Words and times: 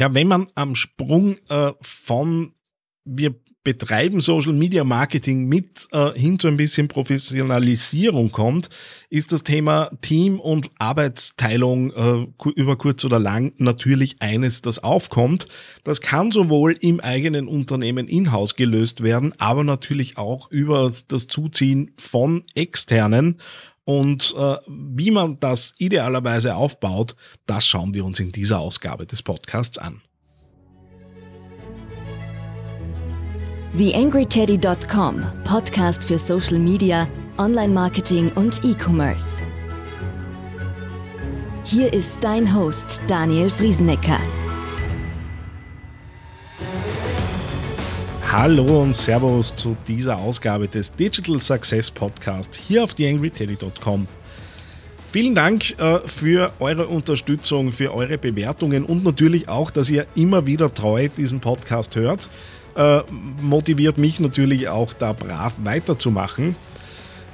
Ja, 0.00 0.14
wenn 0.14 0.28
man 0.28 0.46
am 0.54 0.76
Sprung 0.76 1.36
äh, 1.50 1.72
von 1.82 2.54
wir 3.04 3.34
betreiben 3.62 4.22
Social 4.22 4.54
Media 4.54 4.82
Marketing 4.82 5.46
mit 5.46 5.88
äh, 5.92 6.12
hin 6.18 6.38
zu 6.38 6.48
ein 6.48 6.56
bisschen 6.56 6.88
Professionalisierung 6.88 8.32
kommt, 8.32 8.70
ist 9.10 9.32
das 9.32 9.44
Thema 9.44 9.90
Team 10.00 10.40
und 10.40 10.70
Arbeitsteilung 10.78 11.92
äh, 11.92 12.48
über 12.54 12.78
kurz 12.78 13.04
oder 13.04 13.18
lang 13.18 13.52
natürlich 13.58 14.16
eines, 14.20 14.62
das 14.62 14.78
aufkommt. 14.78 15.48
Das 15.84 16.00
kann 16.00 16.32
sowohl 16.32 16.78
im 16.80 17.00
eigenen 17.00 17.46
Unternehmen 17.46 18.08
in-house 18.08 18.54
gelöst 18.54 19.02
werden, 19.02 19.34
aber 19.38 19.64
natürlich 19.64 20.16
auch 20.16 20.50
über 20.50 20.90
das 21.08 21.26
Zuziehen 21.26 21.90
von 21.98 22.44
externen. 22.54 23.36
Und 23.90 24.36
äh, 24.38 24.56
wie 24.68 25.10
man 25.10 25.40
das 25.40 25.74
idealerweise 25.78 26.54
aufbaut, 26.54 27.16
das 27.46 27.66
schauen 27.66 27.92
wir 27.92 28.04
uns 28.04 28.20
in 28.20 28.30
dieser 28.30 28.60
Ausgabe 28.60 29.04
des 29.04 29.20
Podcasts 29.20 29.78
an. 29.78 30.00
TheAngryTeddy.com, 33.76 35.24
Podcast 35.42 36.04
für 36.04 36.20
Social 36.20 36.60
Media, 36.60 37.08
Online-Marketing 37.36 38.30
und 38.36 38.62
E-Commerce. 38.64 39.42
Hier 41.64 41.92
ist 41.92 42.18
dein 42.20 42.54
Host 42.54 43.00
Daniel 43.08 43.50
Friesenecker. 43.50 44.20
Hallo 48.32 48.82
und 48.82 48.94
Servus 48.94 49.54
zu 49.56 49.76
dieser 49.88 50.16
Ausgabe 50.18 50.68
des 50.68 50.92
Digital 50.92 51.40
Success 51.40 51.90
Podcast 51.90 52.54
hier 52.54 52.84
auf 52.84 52.94
TheAngryTeddy.com. 52.94 54.06
Vielen 55.10 55.34
Dank 55.34 55.78
äh, 55.78 55.98
für 56.06 56.52
eure 56.60 56.86
Unterstützung, 56.86 57.72
für 57.72 57.92
eure 57.92 58.18
Bewertungen 58.18 58.84
und 58.84 59.04
natürlich 59.04 59.48
auch, 59.48 59.70
dass 59.70 59.90
ihr 59.90 60.06
immer 60.14 60.46
wieder 60.46 60.72
treu 60.72 61.08
diesen 61.08 61.40
Podcast 61.40 61.96
hört 61.96 62.28
äh, 62.76 63.02
motiviert 63.42 63.98
mich 63.98 64.20
natürlich 64.20 64.68
auch 64.68 64.92
da 64.92 65.12
brav 65.12 65.56
weiterzumachen. 65.64 66.56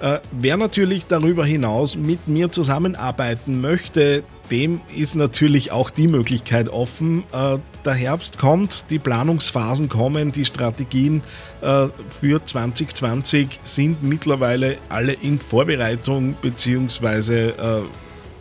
Äh, 0.00 0.18
wer 0.32 0.56
natürlich 0.56 1.06
darüber 1.06 1.46
hinaus 1.46 1.96
mit 1.96 2.28
mir 2.28 2.50
zusammenarbeiten 2.50 3.60
möchte, 3.60 4.24
dem 4.50 4.80
ist 4.94 5.14
natürlich 5.14 5.72
auch 5.72 5.90
die 5.90 6.08
Möglichkeit 6.08 6.68
offen. 6.68 7.24
Äh, 7.32 7.58
der 7.84 7.94
Herbst 7.94 8.38
kommt, 8.38 8.90
die 8.90 8.98
Planungsphasen 8.98 9.88
kommen, 9.88 10.32
die 10.32 10.44
Strategien 10.44 11.22
äh, 11.60 11.88
für 12.10 12.44
2020 12.44 13.60
sind 13.62 14.02
mittlerweile 14.02 14.78
alle 14.88 15.12
in 15.12 15.38
Vorbereitung, 15.38 16.36
beziehungsweise 16.40 17.48
äh, 17.50 17.82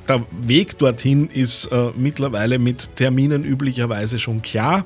der 0.07 0.25
Weg 0.31 0.77
dorthin 0.77 1.29
ist 1.29 1.65
äh, 1.65 1.91
mittlerweile 1.95 2.59
mit 2.59 2.95
Terminen 2.95 3.43
üblicherweise 3.43 4.19
schon 4.19 4.41
klar. 4.41 4.85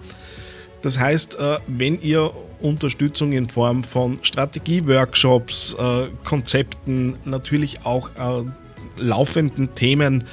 Das 0.82 0.98
heißt, 0.98 1.40
äh, 1.40 1.58
wenn 1.68 2.02
ihr 2.02 2.32
Unterstützung 2.62 3.32
in 3.32 3.48
Form 3.48 3.84
von 3.84 4.20
Strategieworkshops, 4.22 5.76
äh, 5.78 6.08
Konzepten, 6.24 7.18
natürlich 7.26 7.86
auch 7.86 8.10
äh, 8.10 8.50
laufenden 9.00 9.74
Themen, 9.74 10.26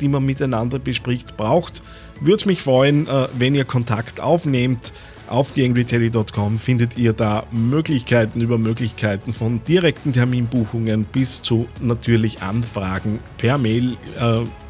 die 0.00 0.08
man 0.08 0.24
miteinander 0.24 0.78
bespricht, 0.78 1.36
braucht, 1.36 1.82
würde 2.20 2.36
es 2.36 2.46
mich 2.46 2.62
freuen, 2.62 3.06
wenn 3.38 3.54
ihr 3.54 3.64
Kontakt 3.64 4.20
aufnehmt. 4.20 4.92
Auf 5.28 5.52
theangryteddy.com 5.52 6.58
findet 6.58 6.96
ihr 6.96 7.12
da 7.12 7.46
Möglichkeiten 7.50 8.40
über 8.40 8.58
Möglichkeiten 8.58 9.32
von 9.32 9.62
direkten 9.64 10.12
Terminbuchungen 10.12 11.04
bis 11.04 11.42
zu 11.42 11.68
natürlich 11.80 12.42
Anfragen 12.42 13.20
per 13.36 13.58
Mail, 13.58 13.96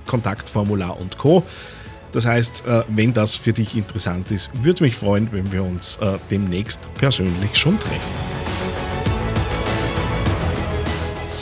Kontaktformular 0.08 0.98
und 1.00 1.16
Co. 1.16 1.44
Das 2.10 2.26
heißt, 2.26 2.66
äh, 2.66 2.82
wenn 2.88 3.12
das 3.12 3.34
für 3.34 3.52
dich 3.52 3.76
interessant 3.76 4.30
ist, 4.30 4.50
würde 4.62 4.84
mich 4.84 4.96
freuen, 4.96 5.30
wenn 5.30 5.52
wir 5.52 5.62
uns 5.62 5.98
äh, 5.98 6.18
demnächst 6.30 6.92
persönlich 6.94 7.56
schon 7.56 7.78
treffen. 7.78 8.27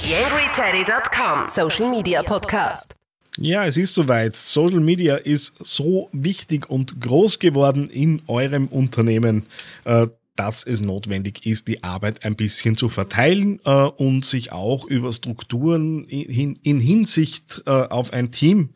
YangryTeddy.com 0.06 1.48
Social 1.48 1.90
Media 1.90 2.22
Podcast. 2.22 2.94
Ja, 3.38 3.64
es 3.64 3.76
ist 3.76 3.92
soweit. 3.92 4.36
Social 4.36 4.78
Media 4.78 5.16
ist 5.16 5.54
so 5.58 6.08
wichtig 6.12 6.70
und 6.70 7.00
groß 7.00 7.40
geworden 7.40 7.90
in 7.90 8.22
eurem 8.28 8.68
Unternehmen, 8.68 9.46
äh, 9.84 10.06
dass 10.36 10.64
es 10.64 10.80
notwendig 10.80 11.44
ist, 11.44 11.66
die 11.66 11.82
Arbeit 11.82 12.24
ein 12.24 12.36
bisschen 12.36 12.76
zu 12.76 12.88
verteilen 12.88 13.58
und 13.58 14.24
sich 14.24 14.52
auch 14.52 14.84
über 14.84 15.12
Strukturen 15.12 16.04
in, 16.04 16.78
Hinsicht 16.78 17.66
auf 17.66 18.12
ein 18.12 18.30
Team 18.30 18.74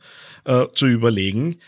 zu 0.75 0.87
überlegen. 0.87 1.59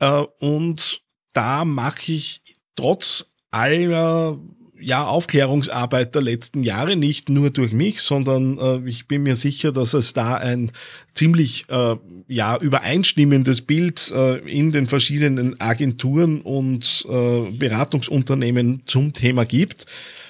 Äh, 0.00 0.24
und 0.40 1.02
da 1.34 1.64
mache 1.64 2.10
ich 2.10 2.40
trotz 2.74 3.30
aller 3.50 4.38
ja, 4.84 5.06
Aufklärungsarbeit 5.06 6.14
der 6.14 6.22
letzten 6.22 6.62
Jahre, 6.62 6.94
nicht 6.96 7.30
nur 7.30 7.50
durch 7.50 7.72
mich, 7.72 8.02
sondern 8.02 8.58
äh, 8.58 8.88
ich 8.88 9.08
bin 9.08 9.22
mir 9.22 9.34
sicher, 9.34 9.72
dass 9.72 9.94
es 9.94 10.12
da 10.12 10.34
ein 10.34 10.70
ziemlich 11.14 11.64
äh, 11.68 11.96
ja, 12.28 12.58
übereinstimmendes 12.58 13.62
Bild 13.62 14.12
äh, 14.14 14.36
in 14.40 14.72
den 14.72 14.86
verschiedenen 14.86 15.58
Agenturen 15.60 16.42
und 16.42 17.06
äh, 17.08 17.50
Beratungsunternehmen 17.52 18.82
zum 18.84 19.14
Thema 19.14 19.46
gibt. 19.46 19.86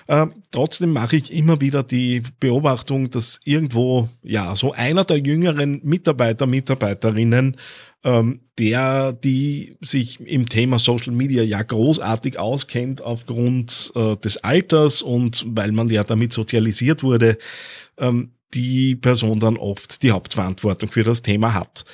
Äh, 0.07 0.27
trotzdem 0.51 0.93
mache 0.93 1.17
ich 1.17 1.33
immer 1.33 1.61
wieder 1.61 1.83
die 1.83 2.23
Beobachtung, 2.41 3.11
dass 3.11 3.41
irgendwo 3.45 4.09
ja 4.23 4.55
so 4.55 4.73
einer 4.73 5.05
der 5.05 5.19
jüngeren 5.19 5.81
Mitarbeiter, 5.83 6.47
Mitarbeiterinnen 6.47 7.57
ähm, 8.05 8.41
der, 8.59 9.13
die 9.13 9.77
sich 9.81 10.21
im 10.21 10.49
Thema 10.49 10.79
Social 10.79 11.15
Media 11.15 11.43
ja 11.43 11.63
großartig 11.63 12.39
auskennt 12.39 13.03
aufgrund 13.03 13.93
äh, 13.97 14.17
des 14.17 14.37
Alters 14.39 15.03
und 15.03 15.45
weil 15.49 15.73
man 15.73 15.89
ja 15.89 16.05
damit 16.05 16.33
sozialisiert 16.33 17.03
wurde, 17.03 17.39
ähm, 17.99 18.33
die 18.53 18.95
Person 18.95 19.41
dann 19.41 19.57
oft 19.57 20.03
die 20.03 20.13
Hauptverantwortung 20.13 20.91
für 20.91 21.03
das 21.03 21.23
Thema 21.23 21.55
hat. 21.55 21.85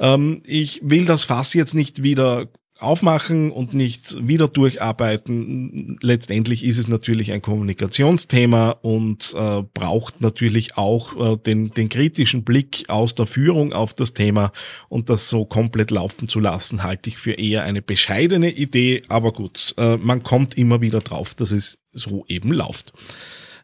Ähm, 0.00 0.40
ich 0.46 0.80
will 0.82 1.04
das 1.04 1.24
Fass 1.24 1.54
jetzt 1.54 1.74
nicht 1.74 2.02
wieder 2.02 2.48
aufmachen 2.82 3.50
und 3.50 3.74
nicht 3.74 4.16
wieder 4.26 4.48
durcharbeiten. 4.48 5.98
Letztendlich 6.00 6.64
ist 6.64 6.78
es 6.78 6.88
natürlich 6.88 7.32
ein 7.32 7.42
Kommunikationsthema 7.42 8.70
und 8.82 9.34
äh, 9.36 9.62
braucht 9.74 10.20
natürlich 10.20 10.76
auch 10.76 11.34
äh, 11.34 11.36
den, 11.36 11.70
den 11.70 11.88
kritischen 11.88 12.44
Blick 12.44 12.84
aus 12.88 13.14
der 13.14 13.26
Führung 13.26 13.72
auf 13.72 13.94
das 13.94 14.14
Thema 14.14 14.52
und 14.88 15.10
das 15.10 15.28
so 15.28 15.44
komplett 15.44 15.90
laufen 15.90 16.28
zu 16.28 16.40
lassen, 16.40 16.82
halte 16.82 17.10
ich 17.10 17.18
für 17.18 17.32
eher 17.32 17.64
eine 17.64 17.82
bescheidene 17.82 18.50
Idee, 18.50 19.02
aber 19.08 19.32
gut, 19.32 19.74
äh, 19.76 19.96
man 19.96 20.22
kommt 20.22 20.56
immer 20.56 20.80
wieder 20.80 21.00
drauf, 21.00 21.34
dass 21.34 21.52
es 21.52 21.78
so 21.92 22.24
eben 22.28 22.52
läuft. 22.52 22.92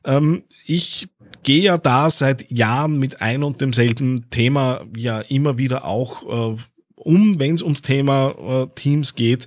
Ähm, 0.04 0.44
ich 0.64 1.08
gehe 1.42 1.62
ja 1.62 1.78
da 1.78 2.10
seit 2.10 2.50
Jahren 2.50 2.98
mit 2.98 3.22
ein 3.22 3.42
und 3.42 3.60
demselben 3.60 4.30
Thema 4.30 4.84
ja 4.96 5.20
immer 5.20 5.58
wieder 5.58 5.84
auch 5.84 6.54
äh, 6.54 6.56
um, 7.06 7.38
wenn 7.38 7.54
es 7.54 7.62
ums 7.62 7.82
Thema 7.82 8.34
äh, 8.38 8.66
Teams 8.74 9.14
geht. 9.14 9.46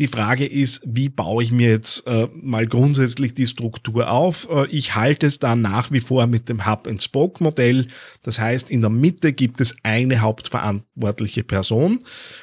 Die 0.00 0.08
Frage 0.08 0.44
ist, 0.44 0.82
wie 0.84 1.08
baue 1.08 1.44
ich 1.44 1.52
mir 1.52 1.68
jetzt 1.68 2.04
äh, 2.08 2.26
mal 2.34 2.66
grundsätzlich 2.66 3.32
die 3.32 3.46
Struktur 3.46 4.10
auf? 4.10 4.48
Äh, 4.50 4.66
ich 4.66 4.96
halte 4.96 5.26
es 5.26 5.38
da 5.38 5.54
nach 5.54 5.92
wie 5.92 6.00
vor 6.00 6.26
mit 6.26 6.48
dem 6.48 6.66
Hub-and-Spoke-Modell. 6.66 7.86
Das 8.24 8.40
heißt, 8.40 8.72
in 8.72 8.80
der 8.80 8.90
Mitte 8.90 9.32
gibt 9.32 9.60
es 9.60 9.76
eine 9.84 10.20
hauptverantwortliche 10.20 11.44
Person 11.44 12.00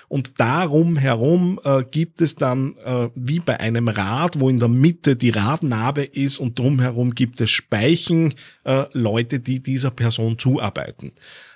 und 0.08 0.40
darum 0.40 0.96
herum 0.96 1.60
äh, 1.66 1.84
gibt 1.84 2.22
es 2.22 2.36
dann 2.36 2.78
äh, 2.86 3.10
wie 3.16 3.40
bei 3.40 3.60
einem 3.60 3.90
Rad, 3.90 4.40
wo 4.40 4.48
in 4.48 4.60
der 4.60 4.70
Mitte 4.70 5.18
die 5.18 5.32
Radnabe 5.32 6.06
ist 6.06 6.40
und 6.40 6.58
drumherum 6.58 7.16
gibt 7.16 7.42
es 7.42 7.50
Speichen, 7.50 8.34
äh, 8.64 8.86
Leute, 8.94 9.42
die 9.42 9.62
dieser 9.62 9.92
Person 9.92 10.40
zuarbeiten 10.40 11.12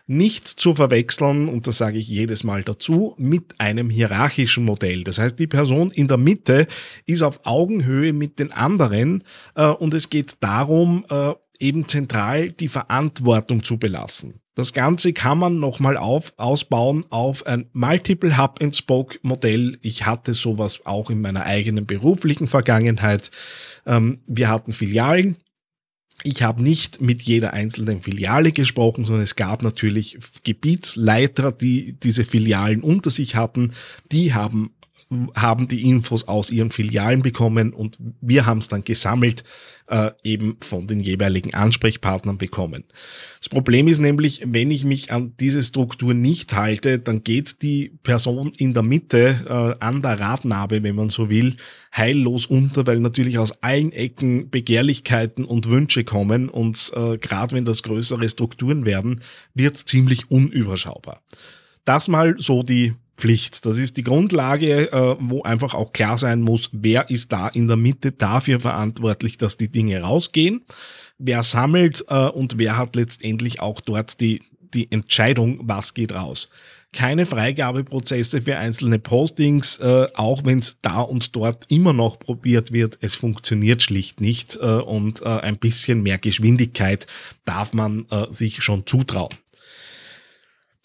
nicht 0.07 0.47
zu 0.47 0.75
verwechseln, 0.75 1.49
und 1.49 1.67
das 1.67 1.77
sage 1.77 1.97
ich 1.97 2.07
jedes 2.07 2.43
Mal 2.43 2.63
dazu, 2.63 3.15
mit 3.17 3.59
einem 3.59 3.89
hierarchischen 3.89 4.65
Modell. 4.65 5.03
Das 5.03 5.17
heißt, 5.17 5.37
die 5.39 5.47
Person 5.47 5.91
in 5.91 6.07
der 6.07 6.17
Mitte 6.17 6.67
ist 7.05 7.23
auf 7.23 7.41
Augenhöhe 7.45 8.13
mit 8.13 8.39
den 8.39 8.51
anderen 8.51 9.23
äh, 9.55 9.67
und 9.67 9.93
es 9.93 10.09
geht 10.09 10.35
darum, 10.41 11.05
äh, 11.09 11.33
eben 11.59 11.87
zentral 11.87 12.51
die 12.51 12.67
Verantwortung 12.67 13.63
zu 13.63 13.77
belassen. 13.77 14.41
Das 14.55 14.71
Ganze 14.71 15.11
kann 15.11 15.37
man 15.37 15.59
nochmal 15.59 15.97
auf, 15.97 16.33
ausbauen 16.37 17.05
auf 17.09 17.45
ein 17.45 17.67
Multiple 17.73 18.37
Hub 18.37 18.61
and 18.61 18.73
Spoke 18.73 19.19
Modell. 19.21 19.77
Ich 19.81 20.05
hatte 20.05 20.33
sowas 20.33 20.85
auch 20.85 21.09
in 21.09 21.19
meiner 21.19 21.43
eigenen 21.43 21.85
beruflichen 21.85 22.47
Vergangenheit. 22.47 23.31
Ähm, 23.85 24.19
wir 24.27 24.49
hatten 24.49 24.71
Filialen, 24.71 25.35
ich 26.25 26.41
habe 26.41 26.63
nicht 26.63 27.01
mit 27.01 27.21
jeder 27.21 27.53
einzelnen 27.53 27.99
Filiale 27.99 28.51
gesprochen, 28.51 29.05
sondern 29.05 29.23
es 29.23 29.35
gab 29.35 29.61
natürlich 29.61 30.17
Gebietsleiter, 30.43 31.51
die 31.51 31.93
diese 31.93 32.25
Filialen 32.25 32.81
unter 32.81 33.11
sich 33.11 33.35
hatten. 33.35 33.71
Die 34.11 34.33
haben 34.33 34.71
haben 35.35 35.67
die 35.67 35.87
Infos 35.87 36.27
aus 36.27 36.49
ihren 36.49 36.71
Filialen 36.71 37.21
bekommen 37.21 37.73
und 37.73 37.99
wir 38.21 38.47
haben 38.47 38.57
es 38.57 38.69
dann 38.69 38.83
gesammelt 38.83 39.43
äh, 39.87 40.11
eben 40.23 40.57
von 40.61 40.87
den 40.87 40.99
jeweiligen 40.99 41.53
Ansprechpartnern 41.53 42.39
bekommen. 42.39 42.85
Das 43.39 43.49
Problem 43.49 43.87
ist 43.87 43.99
nämlich, 43.99 44.41
wenn 44.45 44.71
ich 44.71 44.83
mich 44.83 45.11
an 45.11 45.33
diese 45.39 45.61
Struktur 45.61 46.15
nicht 46.15 46.55
halte, 46.55 46.97
dann 46.97 47.21
geht 47.23 47.61
die 47.61 47.91
Person 48.01 48.51
in 48.57 48.73
der 48.73 48.81
Mitte 48.81 49.45
äh, 49.47 49.83
an 49.83 50.01
der 50.01 50.19
Radnabe, 50.19 50.81
wenn 50.81 50.95
man 50.95 51.09
so 51.09 51.29
will, 51.29 51.55
heillos 51.95 52.47
unter, 52.47 52.87
weil 52.87 52.99
natürlich 52.99 53.37
aus 53.37 53.51
allen 53.61 53.91
Ecken 53.91 54.49
Begehrlichkeiten 54.49 55.45
und 55.45 55.69
Wünsche 55.69 56.03
kommen 56.03 56.49
und 56.49 56.91
äh, 56.95 57.17
gerade 57.17 57.55
wenn 57.55 57.65
das 57.65 57.83
größere 57.83 58.27
Strukturen 58.27 58.85
werden, 58.85 59.21
wird 59.53 59.75
es 59.75 59.85
ziemlich 59.85 60.31
unüberschaubar. 60.31 61.21
Das 61.83 62.07
mal 62.07 62.35
so 62.39 62.63
die 62.63 62.93
Pflicht. 63.17 63.65
Das 63.65 63.77
ist 63.77 63.97
die 63.97 64.03
Grundlage, 64.03 64.91
äh, 64.91 65.15
wo 65.19 65.43
einfach 65.43 65.73
auch 65.73 65.93
klar 65.93 66.17
sein 66.17 66.41
muss, 66.41 66.69
wer 66.73 67.09
ist 67.09 67.31
da 67.31 67.47
in 67.47 67.67
der 67.67 67.77
Mitte 67.77 68.11
dafür 68.11 68.59
verantwortlich, 68.59 69.37
dass 69.37 69.57
die 69.57 69.69
Dinge 69.69 70.01
rausgehen, 70.01 70.61
wer 71.17 71.43
sammelt 71.43 72.03
äh, 72.09 72.27
und 72.27 72.59
wer 72.59 72.77
hat 72.77 72.95
letztendlich 72.95 73.61
auch 73.61 73.79
dort 73.79 74.19
die, 74.19 74.41
die 74.73 74.91
Entscheidung, 74.91 75.59
was 75.63 75.93
geht 75.93 76.13
raus. 76.13 76.49
Keine 76.91 77.25
Freigabeprozesse 77.25 78.41
für 78.41 78.57
einzelne 78.57 78.99
Postings, 78.99 79.77
äh, 79.77 80.07
auch 80.13 80.43
wenn 80.45 80.59
es 80.59 80.77
da 80.81 81.01
und 81.01 81.35
dort 81.35 81.65
immer 81.69 81.93
noch 81.93 82.19
probiert 82.19 82.71
wird. 82.71 82.97
Es 83.01 83.15
funktioniert 83.15 83.81
schlicht 83.81 84.21
nicht 84.21 84.55
und 84.55 85.21
ein 85.25 85.57
bisschen 85.57 86.03
mehr 86.03 86.17
Geschwindigkeit 86.17 87.05
darf 87.43 87.73
man 87.73 88.05
sich 88.29 88.63
schon 88.63 88.85
zutrauen. 88.85 89.35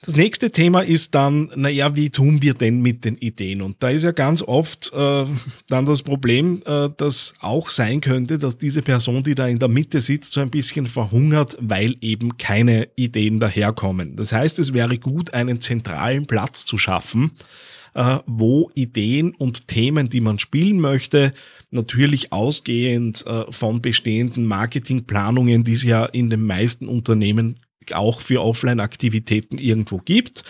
Das 0.02 0.17
nächste 0.17 0.50
Thema 0.50 0.81
ist 0.81 1.14
dann, 1.14 1.52
naja, 1.56 1.94
wie 1.94 2.08
tun 2.08 2.41
wir 2.41 2.55
denn 2.55 2.81
mit 2.81 3.05
den 3.05 3.19
Ideen? 3.19 3.61
Und 3.61 3.82
da 3.82 3.91
ist 3.91 4.02
ja 4.02 4.12
ganz 4.12 4.41
oft 4.41 4.91
äh, 4.94 5.26
dann 5.69 5.85
das 5.85 6.02
Problem, 6.02 6.62
äh, 6.64 6.88
dass 6.97 7.35
auch 7.38 7.69
sein 7.69 8.00
könnte, 8.00 8.38
dass 8.38 8.56
diese 8.56 8.81
Person, 8.81 9.23
die 9.23 9.35
da 9.35 9.47
in 9.47 9.58
der 9.58 9.69
Mitte 9.69 10.00
sitzt, 10.00 10.32
so 10.32 10.41
ein 10.41 10.49
bisschen 10.49 10.87
verhungert, 10.87 11.55
weil 11.61 11.97
eben 12.00 12.38
keine 12.38 12.88
Ideen 12.97 13.41
daherkommen. 13.41 14.17
Das 14.17 14.32
heißt, 14.32 14.58
es 14.58 14.73
wäre 14.73 14.97
gut, 14.97 15.35
einen 15.35 15.61
zentralen 15.61 16.25
Platz 16.25 16.64
zu 16.64 16.79
schaffen, 16.79 17.32
äh, 17.93 18.20
wo 18.25 18.70
Ideen 18.75 19.35
und 19.35 19.69
Themen, 19.69 20.08
die 20.08 20.23
man 20.23 20.38
spielen 20.38 20.81
möchte, 20.81 21.35
natürlich 21.70 22.32
ausgehend 22.32 23.26
äh, 23.26 23.53
von 23.53 23.82
bestehenden 23.82 24.46
Marketingplanungen, 24.46 25.62
die 25.62 25.75
es 25.75 25.82
ja 25.82 26.06
in 26.06 26.31
den 26.31 26.43
meisten 26.43 26.88
Unternehmen 26.88 27.56
auch 27.95 28.21
für 28.21 28.43
Offline-Aktivitäten 28.43 29.59
irgendwo 29.59 29.99
gibt, 29.99 30.45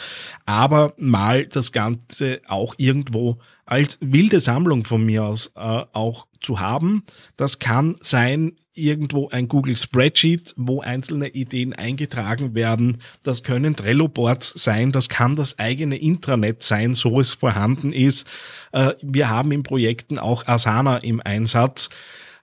aber 0.47 0.95
mal 0.97 1.47
das 1.47 1.73
Ganze 1.73 2.41
auch 2.47 2.75
irgendwo 2.79 3.39
als 3.67 3.99
wilde 4.01 4.41
Sammlung 4.41 4.85
von 4.85 5.05
mir 5.05 5.25
aus 5.25 5.53
äh, 5.57 5.61
auch 5.93 6.27
zu 6.41 6.61
haben. 6.61 7.05
Das 7.37 7.59
kann 7.59 7.97
sein 8.01 8.53
irgendwo 8.75 9.29
ein 9.29 9.49
Google 9.49 9.77
Spreadsheet, 9.77 10.55
wo 10.57 10.81
einzelne 10.81 11.29
Ideen 11.29 11.73
eingetragen 11.73 12.55
werden. 12.55 12.99
Das 13.23 13.43
können 13.43 13.77
Trello-Boards 13.77 14.55
sein, 14.57 14.93
das 14.93 15.09
kann 15.09 15.37
das 15.37 15.59
eigene 15.59 15.97
Intranet 15.97 16.63
sein, 16.63 16.95
so 16.95 17.21
es 17.21 17.35
vorhanden 17.35 17.93
ist. 17.93 18.27
Äh, 18.73 18.95
wir 19.03 19.29
haben 19.29 19.53
in 19.53 19.63
Projekten 19.63 20.19
auch 20.19 20.47
Asana 20.47 20.99
im 20.99 21.21
Einsatz 21.21 21.91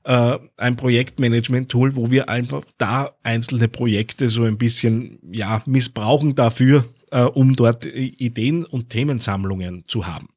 äh, 0.07 0.39
ein 0.55 0.77
Projektmanagement-Tool, 0.77 1.97
wo 1.97 2.09
wir 2.09 2.29
einfach 2.29 2.63
da 2.77 3.11
einzelne 3.23 3.67
Projekte 3.67 4.29
so 4.29 4.43
ein 4.43 4.57
bisschen 4.57 5.19
ja 5.31 5.61
missbrauchen 5.65 6.33
dafür, 6.33 6.85
äh, 7.11 7.23
um 7.23 7.57
dort 7.57 7.85
Ideen 7.85 8.63
und 8.63 8.87
Themensammlungen 8.87 9.83
zu 9.85 10.07
haben. 10.07 10.29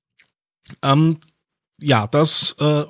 Ähm, 0.83 1.19
ja, 1.81 2.09
das 2.09 2.57
äh, 2.59 2.85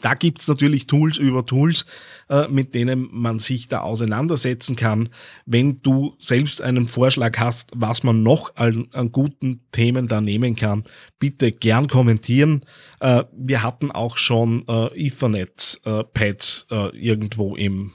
da 0.00 0.14
gibt's 0.14 0.48
natürlich 0.48 0.86
Tools 0.86 1.16
über 1.18 1.44
Tools, 1.46 1.86
äh, 2.28 2.48
mit 2.48 2.74
denen 2.74 3.08
man 3.12 3.38
sich 3.38 3.68
da 3.68 3.80
auseinandersetzen 3.80 4.76
kann. 4.76 5.08
Wenn 5.44 5.80
du 5.82 6.16
selbst 6.18 6.60
einen 6.60 6.88
Vorschlag 6.88 7.38
hast, 7.38 7.70
was 7.74 8.02
man 8.02 8.22
noch 8.22 8.56
an, 8.56 8.88
an 8.92 9.12
guten 9.12 9.60
Themen 9.72 10.08
da 10.08 10.20
nehmen 10.20 10.56
kann, 10.56 10.84
bitte 11.18 11.52
gern 11.52 11.88
kommentieren. 11.88 12.64
Äh, 13.00 13.24
wir 13.32 13.62
hatten 13.62 13.90
auch 13.90 14.16
schon 14.16 14.64
äh, 14.68 15.06
Ethernet-Pads 15.06 16.66
irgendwo 16.92 17.56
im 17.56 17.92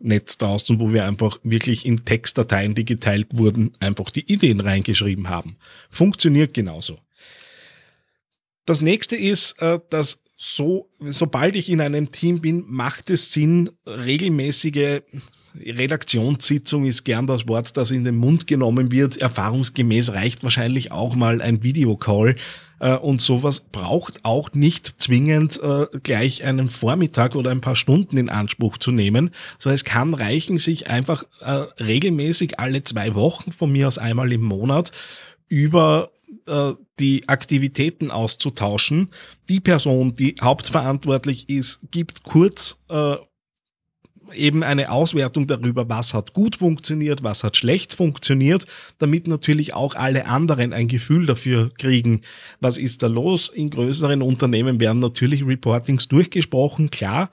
Netz 0.00 0.38
draußen, 0.38 0.80
wo 0.80 0.92
wir 0.92 1.04
einfach 1.04 1.38
wirklich 1.42 1.84
in 1.84 2.04
Textdateien, 2.04 2.74
die 2.74 2.84
geteilt 2.84 3.28
wurden, 3.36 3.72
einfach 3.80 4.10
die 4.10 4.30
Ideen 4.32 4.60
reingeschrieben 4.60 5.28
haben. 5.28 5.56
Funktioniert 5.90 6.54
genauso. 6.54 6.98
Das 8.64 8.80
nächste 8.80 9.16
ist, 9.16 9.56
dass 9.90 10.22
so, 10.40 10.88
sobald 11.00 11.56
ich 11.56 11.68
in 11.68 11.80
einem 11.80 12.12
Team 12.12 12.40
bin, 12.40 12.64
macht 12.68 13.10
es 13.10 13.32
Sinn, 13.32 13.70
regelmäßige 13.86 15.00
Redaktionssitzung 15.60 16.86
ist 16.86 17.02
gern 17.02 17.26
das 17.26 17.48
Wort, 17.48 17.76
das 17.76 17.90
in 17.90 18.04
den 18.04 18.16
Mund 18.16 18.46
genommen 18.46 18.92
wird. 18.92 19.16
Erfahrungsgemäß 19.16 20.12
reicht 20.12 20.44
wahrscheinlich 20.44 20.92
auch 20.92 21.16
mal 21.16 21.42
ein 21.42 21.64
Videocall. 21.64 22.36
Äh, 22.78 22.94
und 22.94 23.20
sowas 23.20 23.58
braucht 23.58 24.24
auch 24.24 24.52
nicht 24.52 25.00
zwingend 25.02 25.60
äh, 25.60 25.86
gleich 26.04 26.44
einen 26.44 26.68
Vormittag 26.68 27.34
oder 27.34 27.50
ein 27.50 27.60
paar 27.60 27.74
Stunden 27.74 28.16
in 28.16 28.28
Anspruch 28.28 28.78
zu 28.78 28.92
nehmen. 28.92 29.30
So 29.58 29.70
es 29.70 29.82
kann 29.82 30.14
reichen, 30.14 30.58
sich 30.58 30.88
einfach 30.88 31.24
äh, 31.40 31.50
regelmäßig 31.82 32.60
alle 32.60 32.84
zwei 32.84 33.16
Wochen, 33.16 33.50
von 33.50 33.72
mir 33.72 33.88
aus 33.88 33.98
einmal 33.98 34.32
im 34.32 34.42
Monat, 34.42 34.92
über 35.48 36.12
äh, 36.46 36.72
die 36.98 37.28
Aktivitäten 37.28 38.10
auszutauschen. 38.10 39.10
Die 39.48 39.60
Person, 39.60 40.14
die 40.14 40.34
hauptverantwortlich 40.40 41.48
ist, 41.48 41.80
gibt 41.90 42.22
kurz 42.22 42.78
äh, 42.88 43.16
eben 44.34 44.62
eine 44.62 44.90
Auswertung 44.90 45.46
darüber, 45.46 45.88
was 45.88 46.14
hat 46.14 46.32
gut 46.32 46.56
funktioniert, 46.56 47.22
was 47.22 47.44
hat 47.44 47.56
schlecht 47.56 47.94
funktioniert, 47.94 48.66
damit 48.98 49.26
natürlich 49.26 49.74
auch 49.74 49.94
alle 49.94 50.26
anderen 50.26 50.72
ein 50.72 50.88
Gefühl 50.88 51.26
dafür 51.26 51.70
kriegen, 51.78 52.22
was 52.60 52.78
ist 52.78 53.02
da 53.02 53.06
los. 53.06 53.48
In 53.48 53.70
größeren 53.70 54.22
Unternehmen 54.22 54.80
werden 54.80 54.98
natürlich 54.98 55.44
Reportings 55.46 56.08
durchgesprochen, 56.08 56.90
klar. 56.90 57.30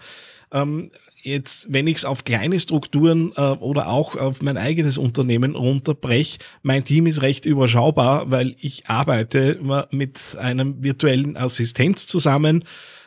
Ähm, 0.52 0.92
jetzt, 1.26 1.68
wenn 1.72 1.88
ich 1.88 1.98
es 1.98 2.06
auf 2.06 2.24
kleine 2.24 2.60
Strukturen 2.60 3.32
äh, 3.36 3.42
oder 3.42 3.88
auch 3.88 4.16
auf 4.16 4.42
mein 4.42 4.58
eigenes 4.58 4.98
Unternehmen 4.98 5.56
runterbreche, 5.56 6.40
mein 6.64 6.84
Team 6.84 7.08
ist 7.08 7.22
recht 7.22 7.46
überschaubar, 7.46 8.32
weil 8.32 8.56
ich 8.60 8.88
arbeite 8.88 9.60
mit 9.92 10.38
einem 10.40 10.84
virtuellen 10.84 11.38
Assistenz 11.38 12.08
zusammen, 12.08 12.64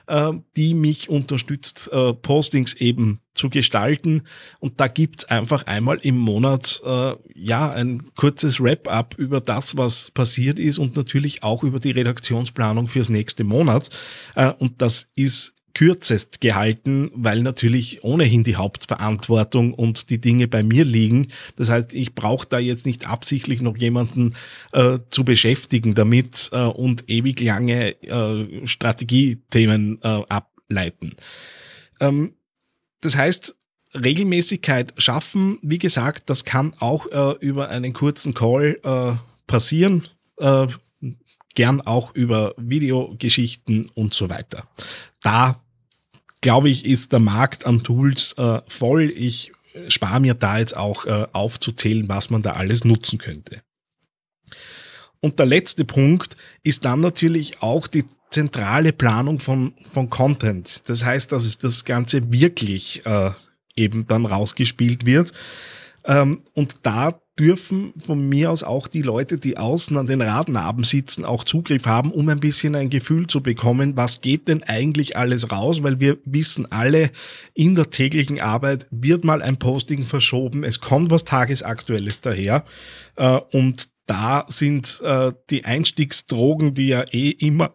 äh, 0.09 0.33
die 0.57 0.75
mich 0.75 1.09
unterstützt, 1.09 1.91
äh, 1.93 2.13
Postings 2.15 2.75
eben 2.75 3.21
zu 3.35 3.51
gestalten. 3.51 4.23
Und 4.59 4.81
da 4.81 4.89
gibt's 4.89 5.27
einfach 5.27 5.67
einmal 5.67 5.99
im 5.99 6.17
Monat 6.17 6.83
äh, 6.85 7.15
ja 7.35 7.71
ein 7.71 8.11
kurzes 8.17 8.61
Wrap-up 8.61 9.15
über 9.17 9.41
das, 9.41 9.77
was 9.77 10.11
passiert 10.11 10.59
ist 10.59 10.79
und 10.79 10.97
natürlich 10.97 11.43
auch 11.43 11.63
über 11.63 11.79
die 11.79 11.93
Redaktionsplanung 11.93 12.89
fürs 12.89 13.11
nächste 13.11 13.45
Monat. 13.45 13.91
Äh, 14.35 14.53
und 14.59 14.83
das 14.83 15.09
ist 15.15 15.55
kürzest 15.75 16.41
gehalten, 16.41 17.11
weil 17.15 17.43
natürlich 17.43 18.03
ohnehin 18.03 18.43
die 18.45 18.57
Hauptverantwortung 18.57 19.75
und 19.75 20.11
die 20.11 20.21
Dinge 20.21 20.49
bei 20.49 20.63
mir 20.63 20.85
liegen. 20.85 21.29
Das 21.57 21.69
heißt, 21.69 21.95
ich 21.95 22.15
brauche 22.15 22.49
da 22.49 22.59
jetzt 22.59 22.87
nicht 22.87 23.07
absichtlich 23.07 23.61
noch 23.61 23.77
jemanden 23.77 24.35
äh, 24.73 24.99
zu 25.11 25.25
beschäftigen 25.25 25.95
damit 25.95 26.51
äh, 26.53 26.63
und 26.63 27.09
ewig 27.09 27.41
lange 27.41 28.03
äh, 28.03 28.67
Strategiethemen 28.67 30.01
äh, 30.03 30.23
ableiten. 30.29 31.15
Ähm, 32.01 32.35
das 33.01 33.17
heißt, 33.17 33.55
Regelmäßigkeit 33.95 34.95
schaffen, 34.99 35.59
wie 35.63 35.79
gesagt, 35.79 36.29
das 36.29 36.45
kann 36.45 36.75
auch 36.79 37.07
äh, 37.07 37.37
über 37.41 37.69
einen 37.69 37.93
kurzen 37.93 38.35
Call 38.35 38.81
äh, 38.83 39.13
passieren. 39.47 40.07
Gern 41.59 41.81
auch 41.81 42.15
über 42.15 42.55
Videogeschichten 42.57 43.91
und 43.95 44.15
so 44.15 44.31
weiter. 44.31 44.63
Da 45.23 45.61
glaube 46.41 46.71
ich, 46.71 46.85
ist 46.85 47.11
der 47.11 47.19
Markt 47.19 47.67
an 47.67 47.83
Tools 47.83 48.33
äh, 48.39 48.61
voll. 48.69 49.11
Ich 49.11 49.51
spare 49.89 50.21
mir 50.21 50.35
da 50.35 50.59
jetzt 50.59 50.77
auch 50.77 51.05
äh, 51.07 51.27
aufzuzählen, 51.33 52.09
was 52.09 52.31
man 52.31 52.43
da 52.43 52.53
alles 52.53 52.85
nutzen 52.85 53.19
könnte. 53.19 53.61
Und 55.19 55.41
der 55.41 55.47
letzte 55.47 55.85
Punkt 55.85 56.37
ist 56.63 56.85
dann 56.85 57.01
natürlich 57.01 57.61
auch 57.61 57.89
die 57.89 58.05
zentrale 58.31 58.93
Planung 58.93 59.41
von, 59.41 59.75
von 59.93 60.09
Content. 60.09 60.89
Das 60.89 61.05
heißt, 61.05 61.33
dass 61.33 61.59
das 61.59 61.85
Ganze 61.85 62.31
wirklich 62.31 63.05
äh, 63.05 63.33
eben 63.75 64.07
dann 64.07 64.27
rausgespielt 64.27 65.07
wird. 65.07 65.33
Ähm, 66.09 66.41
und 66.55 66.75
da 66.83 67.21
dürfen 67.39 67.93
von 67.97 68.29
mir 68.29 68.51
aus 68.51 68.65
auch 68.65 68.89
die 68.89 69.03
Leute, 69.03 69.39
die 69.39 69.57
außen 69.57 69.97
an 69.97 70.07
den 70.07 70.23
Radnaben 70.23 70.83
sitzen, 70.83 71.25
auch 71.25 71.45
Zugriff 71.45 71.87
haben, 71.87 72.11
um 72.11 72.29
ein 72.29 72.41
bisschen 72.41 72.75
ein 72.75 72.91
Gefühl 72.91 73.27
zu 73.29 73.43
bekommen, 73.43 73.97
was 73.97 74.21
geht 74.21 74.49
denn 74.49 74.65
eigentlich 74.65 75.17
alles 75.17 75.53
raus, 75.53 75.83
weil 75.83 76.01
wir 76.01 76.19
wissen 76.25 76.67
alle, 76.73 77.11
in 77.55 77.75
der 77.77 77.91
täglichen 77.91 78.41
Arbeit 78.41 78.89
wird 78.91 79.25
mal 79.25 79.43
ein 79.43 79.59
Posting 79.59 80.03
verschoben, 80.03 80.65
es 80.65 80.81
kommt 80.81 81.11
was 81.11 81.25
Tagesaktuelles 81.25 82.21
daher. 82.21 82.65
Äh, 83.17 83.39
und 83.53 83.89
da 84.07 84.47
sind 84.49 85.01
äh, 85.05 85.33
die 85.51 85.65
Einstiegsdrogen, 85.65 86.73
die 86.73 86.89
ja 86.89 87.05
eh 87.13 87.31
immer 87.31 87.75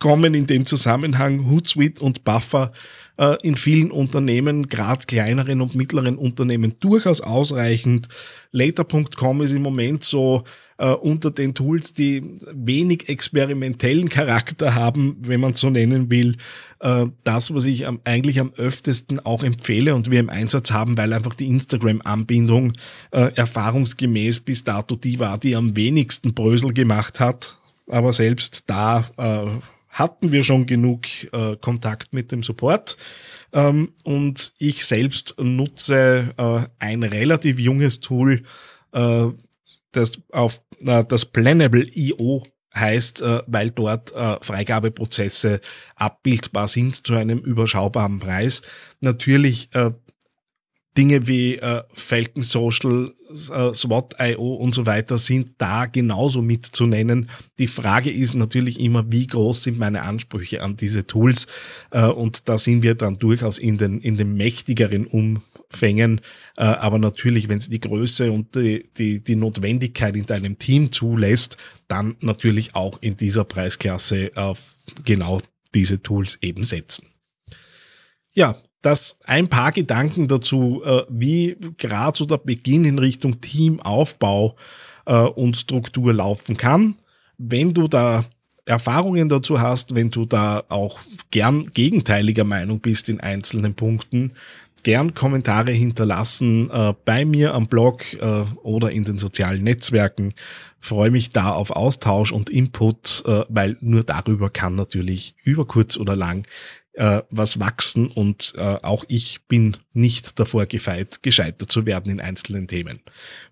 kommen 0.00 0.34
in 0.34 0.48
dem 0.48 0.66
Zusammenhang 0.66 1.48
Hootsuite 1.48 2.02
und 2.02 2.24
Buffer 2.24 2.72
äh, 3.20 3.36
in 3.42 3.54
vielen 3.54 3.92
Unternehmen, 3.92 4.66
gerade 4.66 5.04
kleineren 5.04 5.60
und 5.60 5.76
mittleren 5.76 6.16
Unternehmen, 6.16 6.74
durchaus 6.80 7.20
ausreichend. 7.20 8.08
Later.com 8.50 9.42
ist 9.42 9.52
im 9.52 9.62
Moment 9.62 10.02
so 10.02 10.42
äh, 10.78 10.86
unter 10.86 11.30
den 11.30 11.54
Tools, 11.54 11.92
die 11.92 12.22
wenig 12.52 13.08
experimentellen 13.10 14.08
Charakter 14.08 14.74
haben, 14.74 15.18
wenn 15.20 15.40
man 15.40 15.54
so 15.54 15.68
nennen 15.68 16.10
will, 16.10 16.36
äh, 16.80 17.04
das, 17.22 17.54
was 17.54 17.66
ich 17.66 17.86
am, 17.86 18.00
eigentlich 18.04 18.40
am 18.40 18.54
öftesten 18.56 19.20
auch 19.20 19.44
empfehle 19.44 19.94
und 19.94 20.10
wir 20.10 20.20
im 20.20 20.30
Einsatz 20.30 20.72
haben, 20.72 20.96
weil 20.96 21.12
einfach 21.12 21.34
die 21.34 21.48
Instagram-Anbindung 21.48 22.72
äh, 23.10 23.30
erfahrungsgemäß 23.34 24.40
bis 24.40 24.64
dato 24.64 24.96
die 24.96 25.18
war, 25.18 25.36
die 25.36 25.54
am 25.54 25.76
wenigsten 25.76 26.32
Brösel 26.32 26.72
gemacht 26.72 27.20
hat. 27.20 27.58
Aber 27.88 28.12
selbst 28.12 28.64
da 28.68 29.04
äh, 29.18 29.60
hatten 29.90 30.32
wir 30.32 30.42
schon 30.44 30.66
genug 30.66 31.06
äh, 31.32 31.56
Kontakt 31.56 32.12
mit 32.12 32.32
dem 32.32 32.42
Support. 32.42 32.96
Ähm, 33.52 33.92
und 34.04 34.54
ich 34.58 34.86
selbst 34.86 35.34
nutze 35.38 36.32
äh, 36.36 36.60
ein 36.78 37.02
relativ 37.02 37.58
junges 37.58 38.00
Tool, 38.00 38.42
äh, 38.92 39.26
das 39.92 40.12
auf 40.30 40.62
äh, 40.84 41.04
das 41.04 41.26
Planable.io 41.26 42.44
heißt, 42.74 43.22
äh, 43.22 43.42
weil 43.46 43.70
dort 43.70 44.14
äh, 44.14 44.36
Freigabeprozesse 44.40 45.60
abbildbar 45.96 46.68
sind 46.68 47.04
zu 47.04 47.14
einem 47.14 47.38
überschaubaren 47.38 48.18
Preis. 48.20 48.62
Natürlich 49.00 49.70
Dinge 50.96 51.28
wie 51.28 51.60
Falcon 51.92 52.42
Social, 52.42 53.14
SWAT.io 53.32 54.54
und 54.54 54.74
so 54.74 54.86
weiter 54.86 55.18
sind 55.18 55.54
da 55.58 55.86
genauso 55.86 56.42
mitzunennen. 56.42 57.30
Die 57.58 57.66
Frage 57.66 58.10
ist 58.10 58.34
natürlich 58.34 58.80
immer, 58.80 59.10
wie 59.10 59.26
groß 59.26 59.62
sind 59.62 59.78
meine 59.78 60.02
Ansprüche 60.02 60.62
an 60.62 60.76
diese 60.76 61.06
Tools? 61.06 61.46
Äh, 61.90 62.06
und 62.06 62.48
da 62.48 62.58
sind 62.58 62.82
wir 62.82 62.94
dann 62.94 63.14
durchaus 63.14 63.58
in 63.58 63.78
den, 63.78 64.00
in 64.00 64.16
den 64.16 64.34
mächtigeren 64.34 65.06
Umfängen. 65.06 66.20
Äh, 66.56 66.64
aber 66.64 66.98
natürlich, 66.98 67.48
wenn 67.48 67.58
es 67.58 67.68
die 67.68 67.80
Größe 67.80 68.32
und 68.32 68.54
die, 68.54 68.88
die, 68.96 69.22
die 69.22 69.36
Notwendigkeit 69.36 70.16
in 70.16 70.26
deinem 70.26 70.58
Team 70.58 70.92
zulässt, 70.92 71.56
dann 71.88 72.16
natürlich 72.20 72.74
auch 72.74 72.98
in 73.00 73.16
dieser 73.16 73.44
Preisklasse 73.44 74.30
auf 74.34 74.76
genau 75.04 75.38
diese 75.74 76.02
Tools 76.02 76.38
eben 76.42 76.64
setzen. 76.64 77.06
Ja, 78.32 78.54
dass 78.82 79.18
ein 79.24 79.48
paar 79.48 79.72
Gedanken 79.72 80.28
dazu, 80.28 80.82
äh, 80.84 81.02
wie 81.08 81.56
gerade 81.78 82.16
so 82.16 82.24
der 82.24 82.38
Beginn 82.38 82.84
in 82.84 82.98
Richtung 82.98 83.40
Teamaufbau 83.40 84.56
äh, 85.06 85.14
und 85.14 85.56
Struktur 85.56 86.14
laufen 86.14 86.56
kann. 86.56 86.96
Wenn 87.38 87.72
du 87.72 87.88
da 87.88 88.24
Erfahrungen 88.64 89.28
dazu 89.28 89.60
hast, 89.60 89.94
wenn 89.94 90.10
du 90.10 90.24
da 90.24 90.62
auch 90.68 91.00
gern 91.30 91.62
gegenteiliger 91.62 92.44
Meinung 92.44 92.80
bist 92.80 93.08
in 93.08 93.20
einzelnen 93.20 93.74
Punkten, 93.74 94.32
gern 94.82 95.14
Kommentare 95.14 95.72
hinterlassen 95.72 96.70
äh, 96.70 96.94
bei 97.04 97.24
mir 97.24 97.54
am 97.54 97.66
Blog 97.66 98.14
äh, 98.14 98.42
oder 98.62 98.90
in 98.90 99.04
den 99.04 99.18
sozialen 99.18 99.62
Netzwerken. 99.62 100.34
Freue 100.78 101.10
mich 101.10 101.30
da 101.30 101.52
auf 101.52 101.70
Austausch 101.70 102.32
und 102.32 102.48
Input, 102.48 103.24
äh, 103.26 103.44
weil 103.48 103.76
nur 103.80 104.04
darüber 104.04 104.50
kann 104.50 104.74
natürlich 104.74 105.34
über 105.42 105.66
kurz 105.66 105.96
oder 105.96 106.16
lang 106.16 106.46
äh, 106.94 107.22
was 107.30 107.60
wachsen 107.60 108.08
und 108.08 108.54
äh, 108.56 108.62
auch 108.62 109.04
ich 109.08 109.40
bin 109.48 109.76
nicht 109.92 110.38
davor 110.38 110.66
gefeit, 110.66 111.22
gescheitert 111.22 111.70
zu 111.70 111.86
werden 111.86 112.10
in 112.10 112.20
einzelnen 112.20 112.66
Themen. 112.66 113.00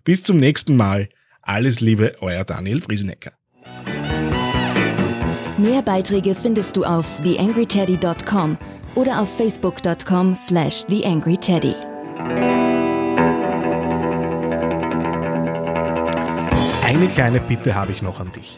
Bis 0.03 0.23
zum 0.23 0.37
nächsten 0.37 0.75
Mal. 0.75 1.09
Alles 1.41 1.79
Liebe, 1.79 2.15
euer 2.21 2.43
Daniel 2.43 2.81
Friesenecker. 2.81 3.31
Mehr 5.57 5.81
Beiträge 5.81 6.35
findest 6.35 6.77
du 6.77 6.83
auf 6.83 7.05
theangryteddy.com 7.23 8.57
oder 8.95 9.21
auf 9.21 9.35
facebook.com 9.37 10.35
slash 10.35 10.85
theangryteddy. 10.85 11.75
Eine 16.83 17.07
kleine 17.07 17.39
Bitte 17.39 17.75
habe 17.75 17.91
ich 17.91 18.01
noch 18.01 18.19
an 18.19 18.31
dich. 18.31 18.57